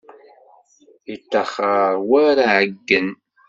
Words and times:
Yettaxer 1.09 1.93
war 2.09 2.35
aɛeyyen. 2.45 3.07